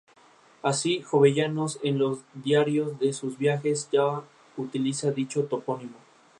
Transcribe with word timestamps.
Así, 0.63 1.03
Jovellanos 1.03 1.79
en 1.83 1.99
los 1.99 2.21
diarios 2.33 2.97
de 2.97 3.13
sus 3.13 3.37
viajes 3.37 3.87
ya 3.91 4.23
utiliza 4.57 5.11
dicho 5.11 5.43
topónimo. 5.45 5.97